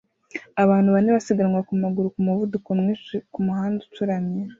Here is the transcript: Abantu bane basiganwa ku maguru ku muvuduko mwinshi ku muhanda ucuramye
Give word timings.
Abantu 0.63 0.89
bane 0.95 1.09
basiganwa 1.17 1.59
ku 1.67 1.73
maguru 1.81 2.07
ku 2.13 2.19
muvuduko 2.27 2.69
mwinshi 2.79 3.15
ku 3.33 3.39
muhanda 3.45 3.79
ucuramye 3.87 4.41